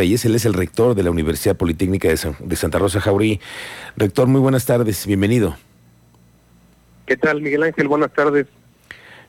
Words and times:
Reyes, 0.00 0.24
él 0.24 0.34
es 0.34 0.46
el 0.46 0.54
rector 0.54 0.94
de 0.94 1.02
la 1.02 1.10
Universidad 1.10 1.58
Politécnica 1.58 2.08
de, 2.08 2.56
Santa 2.56 2.78
Rosa 2.78 3.02
Jaurí. 3.02 3.38
Rector, 3.98 4.28
muy 4.28 4.40
buenas 4.40 4.64
tardes, 4.64 5.06
bienvenido. 5.06 5.58
¿Qué 7.04 7.18
tal, 7.18 7.42
Miguel 7.42 7.64
Ángel? 7.64 7.86
Buenas 7.86 8.10
tardes. 8.14 8.46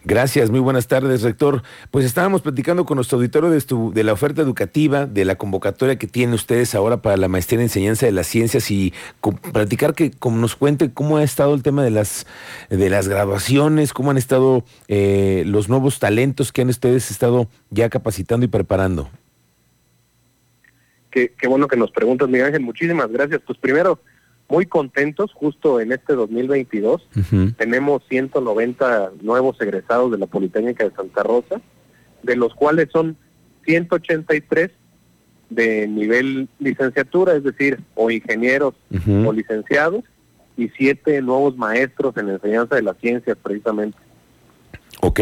Gracias, 0.05 0.49
muy 0.49 0.61
buenas 0.61 0.87
tardes, 0.87 1.23
rector. 1.23 1.61
Pues 1.91 2.05
estábamos 2.05 2.41
platicando 2.41 2.85
con 2.85 2.95
nuestro 2.95 3.17
auditorio 3.17 3.49
de, 3.49 3.61
de, 3.93 4.03
la 4.05 4.13
oferta 4.13 4.41
educativa, 4.41 5.07
de 5.07 5.25
la 5.25 5.35
convocatoria 5.35 5.97
que 5.97 6.07
tienen 6.07 6.33
ustedes 6.33 6.73
ahora 6.73 7.01
para 7.01 7.17
la 7.17 7.27
maestría 7.27 7.59
en 7.59 7.63
enseñanza 7.63 8.05
de 8.05 8.13
las 8.13 8.27
ciencias 8.27 8.71
y 8.71 8.93
platicar 9.51 9.93
que 9.93 10.11
como 10.11 10.37
nos 10.37 10.55
cuente 10.55 10.93
cómo 10.93 11.17
ha 11.17 11.23
estado 11.23 11.53
el 11.53 11.63
tema 11.63 11.83
de 11.83 11.91
las 11.91 12.25
de 12.69 12.89
las 12.89 13.09
graduaciones, 13.09 13.91
cómo 13.91 14.11
han 14.11 14.17
estado 14.17 14.63
eh, 14.87 15.43
los 15.45 15.67
nuevos 15.67 15.99
talentos 15.99 16.53
que 16.53 16.61
han 16.61 16.69
ustedes 16.69 17.11
estado 17.11 17.49
ya 17.71 17.89
capacitando 17.89 18.45
y 18.45 18.47
preparando. 18.47 19.09
Qué, 21.11 21.31
bueno 21.47 21.67
que 21.67 21.77
nos 21.77 21.91
preguntas, 21.91 22.29
Miguel 22.29 22.47
Ángel. 22.47 22.61
Muchísimas 22.61 23.11
gracias. 23.11 23.41
Pues 23.45 23.59
primero, 23.59 23.99
muy 24.49 24.65
contentos, 24.65 25.31
justo 25.33 25.79
en 25.79 25.91
este 25.91 26.13
2022. 26.13 27.07
Tenemos 27.57 28.01
190 28.09 29.11
nuevos 29.21 29.59
egresados 29.61 30.11
de 30.11 30.17
la 30.17 30.25
Politécnica 30.25 30.83
de 30.83 30.95
Santa 30.95 31.23
Rosa, 31.23 31.61
de 32.23 32.35
los 32.35 32.53
cuales 32.55 32.89
son 32.91 33.17
183 33.65 34.71
de 35.49 35.87
nivel 35.87 36.47
licenciatura, 36.59 37.35
es 37.35 37.43
decir, 37.43 37.79
o 37.95 38.09
ingenieros 38.09 38.73
o 39.25 39.33
licenciados, 39.33 40.03
y 40.57 40.69
siete 40.77 41.21
nuevos 41.21 41.57
maestros 41.57 42.15
en 42.17 42.29
enseñanza 42.29 42.75
de 42.75 42.83
las 42.83 42.97
ciencias 42.97 43.37
precisamente. 43.41 43.97
Ok. 45.03 45.19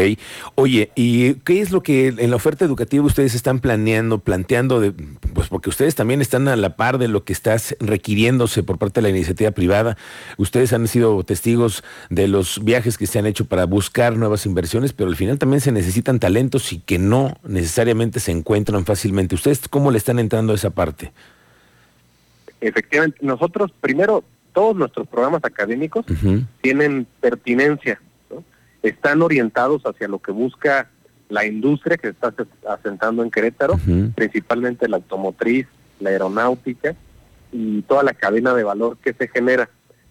Oye, 0.55 0.91
¿y 0.95 1.35
qué 1.35 1.61
es 1.61 1.71
lo 1.71 1.81
que 1.81 2.09
en 2.09 2.29
la 2.29 2.35
oferta 2.35 2.65
educativa 2.65 3.05
ustedes 3.05 3.33
están 3.33 3.59
planeando, 3.59 4.19
planteando? 4.19 4.81
De, 4.81 4.91
pues 4.91 5.47
porque 5.47 5.69
ustedes 5.69 5.95
también 5.95 6.19
están 6.19 6.49
a 6.49 6.57
la 6.57 6.75
par 6.75 6.97
de 6.97 7.07
lo 7.07 7.23
que 7.23 7.31
está 7.31 7.55
requiriéndose 7.79 8.61
por 8.61 8.77
parte 8.77 8.99
de 8.99 9.03
la 9.03 9.09
iniciativa 9.09 9.52
privada. 9.52 9.97
Ustedes 10.38 10.73
han 10.73 10.86
sido 10.89 11.23
testigos 11.23 11.86
de 12.09 12.27
los 12.27 12.61
viajes 12.63 12.97
que 12.97 13.08
se 13.08 13.19
han 13.19 13.25
hecho 13.25 13.45
para 13.45 13.66
buscar 13.66 14.17
nuevas 14.17 14.45
inversiones, 14.45 14.91
pero 14.91 15.09
al 15.09 15.16
final 15.16 15.39
también 15.39 15.61
se 15.61 15.71
necesitan 15.71 16.19
talentos 16.19 16.73
y 16.73 16.80
que 16.80 16.99
no 16.99 17.38
necesariamente 17.43 18.19
se 18.19 18.33
encuentran 18.33 18.86
fácilmente. 18.86 19.36
¿Ustedes 19.36 19.69
cómo 19.69 19.91
le 19.91 19.97
están 19.97 20.19
entrando 20.19 20.52
a 20.52 20.55
esa 20.58 20.71
parte? 20.71 21.14
Efectivamente, 22.59 23.17
nosotros 23.21 23.71
primero, 23.80 24.25
todos 24.52 24.75
nuestros 24.75 25.08
programas 25.08 25.45
académicos 25.45 26.05
tienen 26.61 27.08
pertinencia 27.21 28.02
están 28.83 29.22
orientados 29.22 29.83
hacia 29.83 30.08
lo 30.08 30.19
que 30.19 30.31
busca 30.31 30.89
la 31.30 31.45
industria 31.45 31.97
que 31.97 32.09
está 32.09 32.33
asentando 32.67 33.23
en 33.23 33.30
Querétaro, 33.30 33.80
principalmente 34.16 34.88
la 34.88 34.97
automotriz, 34.97 35.67
la 35.99 36.09
aeronáutica 36.09 36.95
y 37.52 37.81
toda 37.83 38.03
la 38.03 38.13
cadena 38.13 38.53
de 38.53 38.63
valor 38.63 38.97
que 38.97 39.13
se 39.13 39.27
genera. 39.27 39.69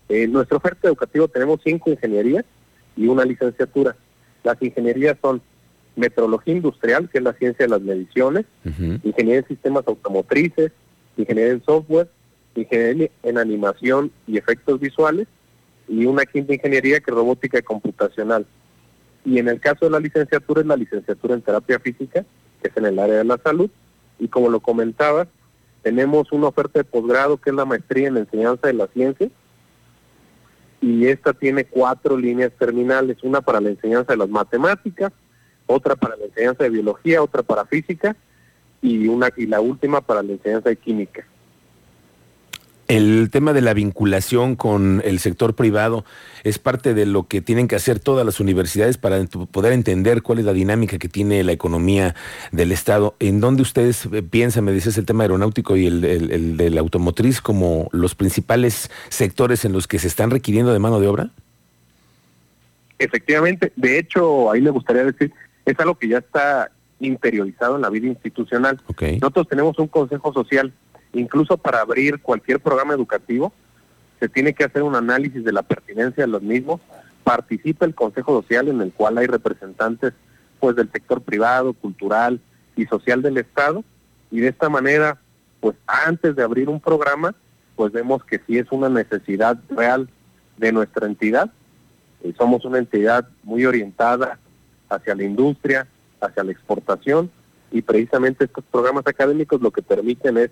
En 0.08 0.32
nuestra 0.32 0.56
oferta 0.56 0.88
educativa 0.88 1.26
tenemos 1.28 1.60
cinco 1.64 1.90
ingenierías 1.90 2.44
y 2.96 3.06
una 3.08 3.24
licenciatura. 3.24 3.96
Las 4.44 4.60
ingenierías 4.62 5.16
son 5.20 5.42
metrología 5.96 6.54
industrial, 6.54 7.08
que 7.10 7.18
es 7.18 7.24
la 7.24 7.32
ciencia 7.32 7.66
de 7.66 7.70
las 7.70 7.82
mediciones, 7.82 8.46
ingeniería 8.64 9.40
en 9.40 9.48
sistemas 9.48 9.84
automotrices, 9.86 10.70
ingeniería 11.16 11.54
en 11.54 11.64
software, 11.64 12.08
ingeniería 12.54 13.10
en 13.24 13.38
animación 13.38 14.12
y 14.26 14.38
efectos 14.38 14.78
visuales, 14.78 15.26
y 15.88 16.06
una 16.06 16.24
quinta 16.26 16.54
ingeniería 16.54 17.00
que 17.00 17.10
es 17.10 17.16
robótica 17.16 17.60
computacional. 17.62 18.46
Y 19.28 19.38
en 19.38 19.48
el 19.48 19.60
caso 19.60 19.84
de 19.84 19.90
la 19.90 20.00
licenciatura 20.00 20.62
es 20.62 20.66
la 20.66 20.76
licenciatura 20.76 21.34
en 21.34 21.42
terapia 21.42 21.78
física, 21.78 22.24
que 22.62 22.68
es 22.68 22.76
en 22.78 22.86
el 22.86 22.98
área 22.98 23.18
de 23.18 23.24
la 23.24 23.36
salud. 23.36 23.68
Y 24.18 24.28
como 24.28 24.48
lo 24.48 24.60
comentaba, 24.60 25.26
tenemos 25.82 26.32
una 26.32 26.46
oferta 26.46 26.78
de 26.78 26.84
posgrado 26.84 27.36
que 27.36 27.50
es 27.50 27.56
la 27.56 27.66
maestría 27.66 28.08
en 28.08 28.16
enseñanza 28.16 28.68
de 28.68 28.72
la 28.72 28.86
ciencia. 28.86 29.28
Y 30.80 31.08
esta 31.08 31.34
tiene 31.34 31.66
cuatro 31.66 32.16
líneas 32.16 32.52
terminales, 32.58 33.18
una 33.22 33.42
para 33.42 33.60
la 33.60 33.68
enseñanza 33.68 34.14
de 34.14 34.16
las 34.16 34.30
matemáticas, 34.30 35.12
otra 35.66 35.94
para 35.94 36.16
la 36.16 36.24
enseñanza 36.24 36.64
de 36.64 36.70
biología, 36.70 37.22
otra 37.22 37.42
para 37.42 37.66
física 37.66 38.16
y 38.80 39.08
una 39.08 39.28
y 39.36 39.44
la 39.44 39.60
última 39.60 40.00
para 40.00 40.22
la 40.22 40.32
enseñanza 40.32 40.70
de 40.70 40.76
química. 40.76 41.26
El 42.88 43.28
tema 43.30 43.52
de 43.52 43.60
la 43.60 43.74
vinculación 43.74 44.56
con 44.56 45.02
el 45.04 45.18
sector 45.18 45.54
privado 45.54 46.06
es 46.42 46.58
parte 46.58 46.94
de 46.94 47.04
lo 47.04 47.28
que 47.28 47.42
tienen 47.42 47.68
que 47.68 47.76
hacer 47.76 48.00
todas 48.00 48.24
las 48.24 48.40
universidades 48.40 48.96
para 48.96 49.22
poder 49.52 49.74
entender 49.74 50.22
cuál 50.22 50.38
es 50.38 50.46
la 50.46 50.54
dinámica 50.54 50.96
que 50.96 51.10
tiene 51.10 51.44
la 51.44 51.52
economía 51.52 52.14
del 52.50 52.72
Estado. 52.72 53.14
¿En 53.20 53.40
dónde 53.40 53.60
ustedes 53.60 54.06
eh, 54.06 54.22
piensan, 54.22 54.64
me 54.64 54.72
dices, 54.72 54.96
el 54.96 55.04
tema 55.04 55.24
aeronáutico 55.24 55.76
y 55.76 55.86
el, 55.86 56.02
el, 56.02 56.56
de 56.56 56.70
la 56.70 56.80
automotriz 56.80 57.42
como 57.42 57.90
los 57.92 58.14
principales 58.14 58.90
sectores 59.10 59.66
en 59.66 59.72
los 59.72 59.86
que 59.86 59.98
se 59.98 60.08
están 60.08 60.30
requiriendo 60.30 60.72
de 60.72 60.78
mano 60.78 60.98
de 60.98 61.08
obra? 61.08 61.30
Efectivamente, 62.98 63.70
de 63.76 63.98
hecho, 63.98 64.50
ahí 64.50 64.62
me 64.62 64.70
gustaría 64.70 65.04
decir, 65.04 65.30
es 65.66 65.78
algo 65.78 65.94
que 65.98 66.08
ya 66.08 66.18
está 66.18 66.70
interiorizado 67.00 67.76
en 67.76 67.82
la 67.82 67.90
vida 67.90 68.06
institucional. 68.06 68.80
Nosotros 69.20 69.46
tenemos 69.46 69.78
un 69.78 69.88
consejo 69.88 70.32
social 70.32 70.72
Incluso 71.12 71.56
para 71.56 71.80
abrir 71.80 72.20
cualquier 72.20 72.60
programa 72.60 72.94
educativo, 72.94 73.52
se 74.20 74.28
tiene 74.28 74.52
que 74.52 74.64
hacer 74.64 74.82
un 74.82 74.94
análisis 74.94 75.44
de 75.44 75.52
la 75.52 75.62
pertinencia 75.62 76.24
de 76.24 76.30
los 76.30 76.42
mismos. 76.42 76.80
Participa 77.24 77.84
el 77.84 77.94
Consejo 77.94 78.40
Social 78.42 78.68
en 78.68 78.80
el 78.80 78.92
cual 78.92 79.18
hay 79.18 79.26
representantes 79.26 80.12
pues 80.60 80.74
del 80.76 80.90
sector 80.90 81.22
privado, 81.22 81.72
cultural 81.72 82.40
y 82.76 82.86
social 82.86 83.22
del 83.22 83.38
Estado 83.38 83.84
y 84.30 84.40
de 84.40 84.48
esta 84.48 84.68
manera 84.68 85.18
pues 85.60 85.76
antes 85.86 86.34
de 86.36 86.42
abrir 86.42 86.68
un 86.68 86.80
programa 86.80 87.34
pues 87.76 87.92
vemos 87.92 88.24
que 88.24 88.40
sí 88.46 88.58
es 88.58 88.66
una 88.72 88.88
necesidad 88.88 89.56
real 89.70 90.08
de 90.56 90.72
nuestra 90.72 91.06
entidad. 91.06 91.50
Eh, 92.24 92.32
somos 92.36 92.64
una 92.64 92.78
entidad 92.78 93.28
muy 93.44 93.64
orientada 93.64 94.38
hacia 94.88 95.14
la 95.14 95.22
industria, 95.22 95.86
hacia 96.20 96.42
la 96.42 96.50
exportación 96.50 97.30
y 97.70 97.82
precisamente 97.82 98.46
estos 98.46 98.64
programas 98.64 99.06
académicos 99.06 99.60
lo 99.60 99.70
que 99.70 99.82
permiten 99.82 100.38
es 100.38 100.50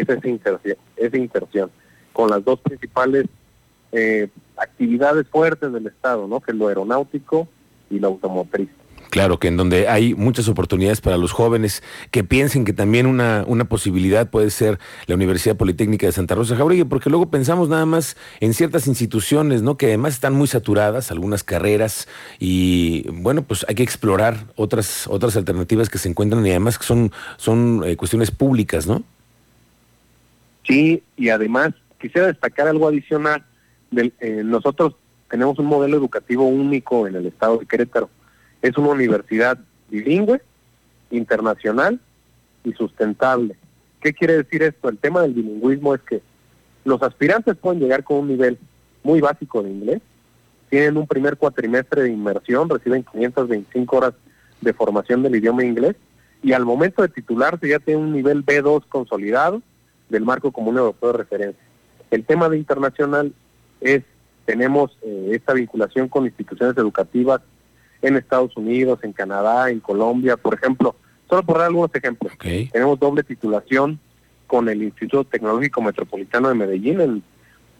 esa 0.00 0.28
inserción, 0.28 0.76
esa 0.96 1.16
inserción 1.16 1.70
con 2.12 2.30
las 2.30 2.44
dos 2.44 2.60
principales 2.60 3.26
eh, 3.92 4.28
actividades 4.56 5.26
fuertes 5.28 5.72
del 5.72 5.86
Estado, 5.86 6.26
¿no? 6.26 6.40
que 6.40 6.52
es 6.52 6.58
lo 6.58 6.68
aeronáutico 6.68 7.48
y 7.90 7.98
lo 7.98 8.08
automotriz. 8.08 8.68
Claro, 9.10 9.38
que 9.38 9.48
en 9.48 9.56
donde 9.56 9.88
hay 9.88 10.14
muchas 10.14 10.48
oportunidades 10.48 11.00
para 11.00 11.16
los 11.16 11.32
jóvenes 11.32 11.82
que 12.10 12.24
piensen 12.24 12.64
que 12.64 12.74
también 12.74 13.06
una, 13.06 13.44
una 13.46 13.64
posibilidad 13.64 14.28
puede 14.28 14.50
ser 14.50 14.78
la 15.06 15.14
Universidad 15.14 15.56
Politécnica 15.56 16.06
de 16.06 16.12
Santa 16.12 16.34
Rosa 16.34 16.56
Jauregui, 16.56 16.84
porque 16.84 17.08
luego 17.08 17.30
pensamos 17.30 17.70
nada 17.70 17.86
más 17.86 18.16
en 18.40 18.52
ciertas 18.52 18.86
instituciones, 18.86 19.62
¿no? 19.62 19.78
Que 19.78 19.86
además 19.86 20.14
están 20.14 20.34
muy 20.34 20.46
saturadas, 20.46 21.10
algunas 21.10 21.42
carreras, 21.42 22.06
y 22.38 23.08
bueno, 23.10 23.42
pues 23.42 23.64
hay 23.68 23.76
que 23.76 23.82
explorar 23.82 24.44
otras, 24.56 25.06
otras 25.06 25.36
alternativas 25.36 25.88
que 25.88 25.98
se 25.98 26.10
encuentran 26.10 26.46
y 26.46 26.50
además 26.50 26.78
que 26.78 26.84
son, 26.84 27.10
son 27.38 27.84
eh, 27.86 27.96
cuestiones 27.96 28.30
públicas, 28.30 28.86
¿no? 28.86 29.02
Sí, 30.68 31.02
y 31.16 31.30
además 31.30 31.72
quisiera 31.98 32.26
destacar 32.26 32.68
algo 32.68 32.86
adicional. 32.86 33.42
Eh, 33.96 34.42
nosotros 34.44 34.94
tenemos 35.30 35.58
un 35.58 35.66
modelo 35.66 35.96
educativo 35.96 36.46
único 36.46 37.06
en 37.06 37.16
el 37.16 37.26
estado 37.26 37.58
de 37.58 37.66
Querétaro. 37.66 38.10
Es 38.60 38.76
una 38.76 38.90
universidad 38.90 39.58
bilingüe, 39.88 40.42
internacional 41.10 41.98
y 42.64 42.72
sustentable. 42.74 43.56
¿Qué 44.00 44.12
quiere 44.12 44.36
decir 44.36 44.62
esto? 44.62 44.90
El 44.90 44.98
tema 44.98 45.22
del 45.22 45.32
bilingüismo 45.32 45.94
es 45.94 46.02
que 46.02 46.20
los 46.84 47.02
aspirantes 47.02 47.56
pueden 47.56 47.80
llegar 47.80 48.04
con 48.04 48.18
un 48.18 48.28
nivel 48.28 48.58
muy 49.02 49.20
básico 49.20 49.62
de 49.62 49.70
inglés, 49.70 50.00
tienen 50.68 50.98
un 50.98 51.06
primer 51.06 51.38
cuatrimestre 51.38 52.02
de 52.02 52.10
inmersión, 52.10 52.68
reciben 52.68 53.04
525 53.04 53.96
horas 53.96 54.14
de 54.60 54.72
formación 54.74 55.22
del 55.22 55.36
idioma 55.36 55.64
inglés 55.64 55.96
y 56.42 56.52
al 56.52 56.66
momento 56.66 57.00
de 57.00 57.08
titularse 57.08 57.68
ya 57.68 57.78
tienen 57.78 58.04
un 58.04 58.12
nivel 58.12 58.44
B2 58.44 58.84
consolidado 58.88 59.62
del 60.08 60.24
marco 60.24 60.52
común 60.52 60.78
europeo 60.78 61.12
de 61.12 61.18
referencia. 61.18 61.62
El 62.10 62.24
tema 62.24 62.48
de 62.48 62.58
internacional 62.58 63.32
es, 63.80 64.02
tenemos 64.44 64.96
eh, 65.02 65.30
esta 65.32 65.52
vinculación 65.52 66.08
con 66.08 66.24
instituciones 66.24 66.76
educativas 66.76 67.40
en 68.00 68.16
Estados 68.16 68.56
Unidos, 68.56 69.00
en 69.02 69.12
Canadá, 69.12 69.70
en 69.70 69.80
Colombia, 69.80 70.36
por 70.36 70.54
ejemplo, 70.54 70.94
solo 71.28 71.42
por 71.42 71.58
dar 71.58 71.66
algunos 71.66 71.94
ejemplos. 71.94 72.32
Tenemos 72.38 72.98
doble 72.98 73.22
titulación 73.22 73.98
con 74.46 74.68
el 74.68 74.82
Instituto 74.82 75.24
Tecnológico 75.24 75.82
Metropolitano 75.82 76.48
de 76.48 76.54
Medellín 76.54 77.22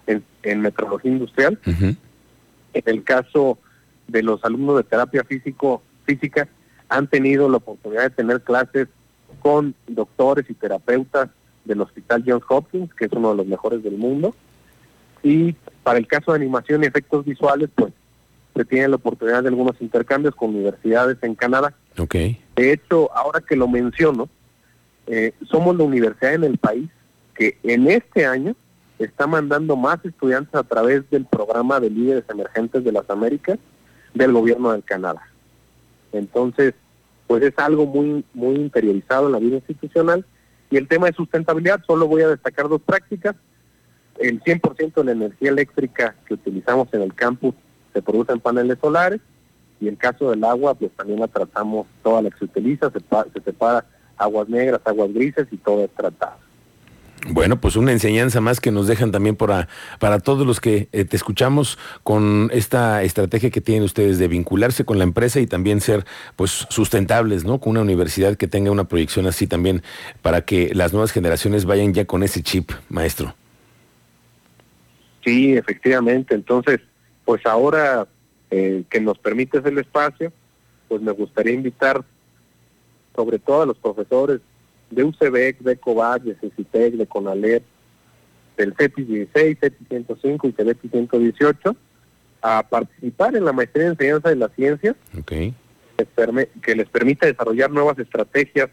en, 0.07 0.25
en, 0.43 0.61
Metrología 0.61 1.11
Industrial. 1.11 1.59
En 1.65 2.83
el 2.85 3.05
caso 3.05 3.59
de 4.07 4.23
los 4.23 4.45
alumnos 4.45 4.77
de 4.77 4.85
terapia 4.85 5.25
físico, 5.25 5.83
física, 6.05 6.49
han 6.89 7.07
tenido 7.07 7.49
la 7.49 7.59
oportunidad 7.59 8.03
de 8.03 8.11
tener 8.11 8.43
clases 8.43 8.89
con 9.41 9.75
doctores 9.87 10.47
y 10.49 10.55
terapeutas 10.55 11.29
del 11.69 11.81
Hospital 11.81 12.25
Johns 12.27 12.45
Hopkins, 12.49 12.93
que 12.95 13.05
es 13.05 13.13
uno 13.13 13.31
de 13.31 13.37
los 13.37 13.47
mejores 13.47 13.83
del 13.83 13.97
mundo. 13.97 14.35
Y 15.23 15.53
para 15.85 15.99
el 15.99 16.09
caso 16.09 16.33
de 16.33 16.39
animación 16.39 16.83
y 16.83 16.87
efectos 16.87 17.25
visuales, 17.25 17.71
pues 17.75 17.93
se 18.57 18.65
tiene 18.65 18.89
la 18.89 18.97
oportunidad 18.97 19.43
de 19.43 19.51
algunos 19.51 19.81
intercambios 19.81 20.35
con 20.35 20.51
universidades 20.51 21.19
en 21.23 21.37
Canadá. 21.37 21.75
Okay. 21.97 22.43
De 22.57 22.73
hecho, 22.73 23.15
ahora 23.17 23.41
que 23.41 23.55
lo 23.55 23.69
menciono, 23.69 24.29
eh, 25.07 25.33
somos 25.49 25.77
la 25.77 25.85
universidad 25.85 26.35
en 26.35 26.45
el 26.45 26.59
país 26.59 26.91
que 27.35 27.57
en 27.63 27.89
este 27.89 28.27
año 28.27 28.57
está 28.99 29.27
mandando 29.29 29.77
más 29.77 30.05
estudiantes 30.05 30.55
a 30.55 30.65
través 30.65 31.09
del 31.11 31.25
programa 31.25 31.79
de 31.79 31.91
líderes 31.91 32.25
emergentes 32.29 32.83
de 32.83 32.93
las 32.93 33.09
Américas 33.09 33.59
del 34.13 34.33
gobierno 34.33 34.73
del 34.73 34.83
Canadá. 34.83 35.23
Entonces, 36.13 36.75
pues 37.29 37.43
es 37.43 37.55
algo 37.59 37.87
muy, 37.87 38.25
muy 38.35 38.57
interiorizado 38.57 39.27
en 39.27 39.33
la 39.33 39.39
vida 39.39 39.57
institucional. 39.57 40.25
Y 40.71 40.77
el 40.77 40.89
tema 40.89 41.07
de 41.07 41.15
sustentabilidad, 41.15 41.83
solo 41.87 42.07
voy 42.07 42.23
a 42.23 42.29
destacar 42.29 42.69
dos 42.69 42.81
prácticas. 42.83 43.35
El 44.19 44.43
100% 44.43 44.95
de 44.95 45.05
la 45.05 45.13
energía 45.13 45.51
eléctrica 45.51 46.15
que 46.27 46.35
utilizamos 46.35 46.89
en 46.93 47.03
el 47.03 47.15
campus 47.15 47.55
se 47.93 48.03
produce 48.03 48.33
en 48.33 48.41
paneles 48.41 48.79
solares 48.81 49.21
y 49.81 49.89
el 49.89 49.97
caso 49.97 50.31
del 50.31 50.43
agua, 50.45 50.75
pues 50.75 50.91
también 50.93 51.21
la 51.21 51.29
tratamos, 51.29 51.87
toda 52.03 52.23
la 52.23 52.31
que 52.31 52.39
se 52.39 52.45
utiliza, 52.47 52.91
se, 52.91 52.99
se 52.99 53.41
separa 53.45 53.87
aguas 54.17 54.49
negras, 54.49 54.81
aguas 54.85 55.13
grises 55.13 55.47
y 55.51 55.57
todo 55.57 55.85
es 55.85 55.91
tratado. 55.91 56.48
Bueno, 57.31 57.61
pues 57.61 57.77
una 57.77 57.93
enseñanza 57.93 58.41
más 58.41 58.59
que 58.59 58.71
nos 58.71 58.87
dejan 58.87 59.13
también 59.13 59.37
para, 59.37 59.69
para 59.99 60.19
todos 60.19 60.47
los 60.47 60.61
que 60.61 60.89
eh, 60.93 61.05
te 61.05 61.17
escuchamos 61.17 61.79
con 62.03 62.49
esta 62.53 63.03
estrategia 63.03 63.51
que 63.51 63.61
tienen 63.61 63.85
ustedes 63.85 64.19
de 64.19 64.29
vincularse 64.29 64.87
con 64.87 64.97
la 64.97 65.05
empresa 65.05 65.39
y 65.39 65.47
también 65.47 65.83
ser 65.83 66.07
pues 66.37 66.67
sustentables, 66.71 67.45
¿no? 67.45 67.61
Con 67.61 67.73
una 67.73 67.83
universidad 67.83 68.37
que 68.37 68.49
tenga 68.49 68.71
una 68.71 68.85
proyección 68.85 69.27
así 69.27 69.47
también 69.47 69.83
para 70.23 70.43
que 70.43 70.75
las 70.75 70.93
nuevas 70.93 71.13
generaciones 71.13 71.67
vayan 71.67 71.93
ya 71.93 72.07
con 72.07 72.23
ese 72.23 72.43
chip, 72.43 72.71
maestro. 72.89 73.35
Sí, 75.23 75.55
efectivamente. 75.55 76.35
Entonces, 76.35 76.81
pues 77.27 77.45
ahora 77.45 78.09
eh, 78.51 78.85
que 78.89 79.01
nos 79.01 79.19
permites 79.19 79.63
el 79.67 79.77
espacio, 79.77 80.33
pues 80.89 81.03
me 81.03 81.13
gustaría 81.13 81.53
invitar 81.53 82.03
sobre 83.15 83.39
todo 83.39 83.63
a 83.63 83.67
los 83.67 83.77
profesores 83.77 84.41
de 84.91 85.05
UCBEC, 85.05 85.59
de 85.61 85.77
COVAC, 85.77 86.23
de 86.23 86.35
CECITEC, 86.37 86.95
de 86.95 87.07
CONALEP, 87.07 87.63
del 88.57 88.75
CETIS 88.75 89.07
16, 89.07 89.59
CETIS 89.61 89.89
105 89.89 90.49
y 90.49 90.53
CETIS 90.53 90.91
118 90.91 91.77
a 92.43 92.63
participar 92.69 93.37
en 93.37 93.45
la 93.45 93.53
maestría 93.53 93.87
en 93.87 93.93
enseñanza 93.93 94.29
de 94.29 94.37
las 94.37 94.53
ciencias 94.53 94.95
okay. 95.19 95.55
que 96.63 96.75
les 96.75 96.89
permita 96.89 97.27
desarrollar 97.27 97.71
nuevas 97.71 97.99
estrategias 97.99 98.71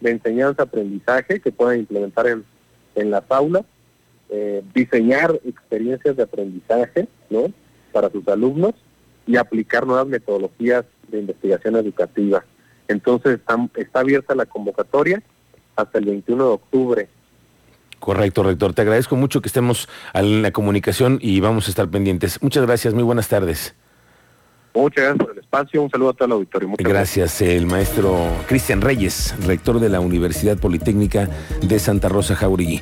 de 0.00 0.10
enseñanza-aprendizaje 0.10 1.40
que 1.40 1.52
puedan 1.52 1.80
implementar 1.80 2.26
en, 2.26 2.44
en 2.94 3.10
las 3.10 3.24
aulas, 3.30 3.64
eh, 4.30 4.62
diseñar 4.74 5.38
experiencias 5.44 6.16
de 6.16 6.22
aprendizaje 6.22 7.08
¿no? 7.30 7.52
para 7.92 8.10
sus 8.10 8.26
alumnos 8.28 8.74
y 9.26 9.36
aplicar 9.36 9.86
nuevas 9.86 10.06
metodologías 10.06 10.84
de 11.08 11.20
investigación 11.20 11.76
educativa. 11.76 12.44
Entonces 12.88 13.34
está, 13.34 13.56
está 13.76 14.00
abierta 14.00 14.34
la 14.34 14.46
convocatoria 14.46 15.22
hasta 15.76 15.98
el 15.98 16.04
21 16.06 16.44
de 16.44 16.50
octubre. 16.50 17.08
Correcto, 17.98 18.42
rector. 18.42 18.74
Te 18.74 18.82
agradezco 18.82 19.14
mucho 19.14 19.40
que 19.40 19.48
estemos 19.48 19.88
en 20.12 20.42
la 20.42 20.50
comunicación 20.50 21.18
y 21.22 21.40
vamos 21.40 21.68
a 21.68 21.70
estar 21.70 21.88
pendientes. 21.88 22.42
Muchas 22.42 22.66
gracias, 22.66 22.94
muy 22.94 23.04
buenas 23.04 23.28
tardes. 23.28 23.76
Muchas 24.74 25.04
gracias 25.04 25.26
por 25.26 25.32
el 25.32 25.38
espacio, 25.38 25.82
un 25.82 25.90
saludo 25.90 26.10
a 26.10 26.12
todo 26.14 26.26
el 26.26 26.32
auditorio. 26.32 26.68
Muchas 26.68 26.88
gracias, 26.88 27.40
gracias, 27.40 27.56
el 27.56 27.66
maestro 27.66 28.26
Cristian 28.48 28.80
Reyes, 28.80 29.34
rector 29.46 29.80
de 29.80 29.90
la 29.90 30.00
Universidad 30.00 30.56
Politécnica 30.56 31.28
de 31.60 31.78
Santa 31.78 32.08
Rosa 32.08 32.34
Jauregui. 32.34 32.80